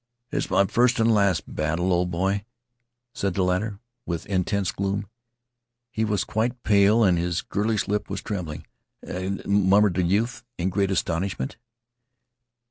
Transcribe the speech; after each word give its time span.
"It's 0.31 0.49
my 0.49 0.65
first 0.65 0.99
and 0.99 1.13
last 1.13 1.41
battle, 1.47 1.93
old 1.93 2.09
boy," 2.09 2.43
said 3.13 3.35
the 3.35 3.43
latter, 3.43 3.77
with 4.03 4.25
intense 4.25 4.71
gloom. 4.71 5.05
He 5.91 6.03
was 6.03 6.23
quite 6.23 6.63
pale 6.63 7.03
and 7.03 7.19
his 7.19 7.43
girlish 7.43 7.87
lip 7.87 8.09
was 8.09 8.19
trembling. 8.23 8.65
"Eh?" 9.05 9.29
murmured 9.45 9.93
the 9.93 10.01
youth 10.01 10.43
in 10.57 10.71
great 10.71 10.89
astonishment. 10.89 11.57